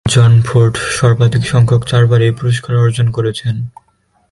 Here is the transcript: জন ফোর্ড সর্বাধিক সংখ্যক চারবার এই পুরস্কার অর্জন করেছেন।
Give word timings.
জন 0.05 0.33
ফোর্ড 0.41 0.75
সর্বাধিক 0.99 1.43
সংখ্যক 1.45 1.81
চারবার 1.85 2.21
এই 2.21 2.33
পুরস্কার 2.39 2.73
অর্জন 2.77 3.07
করেছেন। 3.11 3.55